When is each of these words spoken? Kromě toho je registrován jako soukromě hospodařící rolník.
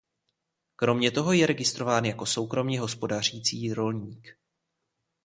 Kromě 0.75 1.11
toho 1.11 1.31
je 1.33 1.45
registrován 1.47 2.05
jako 2.05 2.25
soukromě 2.25 2.79
hospodařící 2.79 3.73
rolník. 3.73 4.37